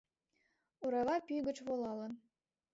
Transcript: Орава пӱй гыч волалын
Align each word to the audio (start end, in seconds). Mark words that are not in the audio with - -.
Орава 0.85 1.17
пӱй 1.27 1.39
гыч 1.47 1.57
волалын 1.65 2.13